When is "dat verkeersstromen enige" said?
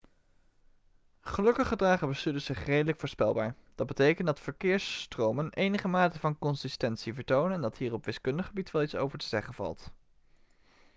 4.27-5.87